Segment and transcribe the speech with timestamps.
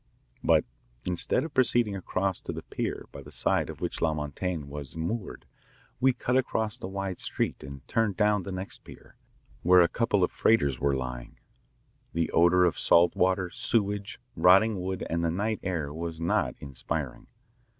[0.43, 0.65] But
[1.05, 4.97] instead of proceeding across to the pier by the side of which La Montaigne was
[4.97, 5.45] moored,
[5.99, 9.15] we cut across the wide street and turned down the next pier,
[9.61, 11.37] where a couple of freighters were lying.
[12.13, 17.27] The odour of salt water, sewage, rotting wood, and the night air was not inspiring.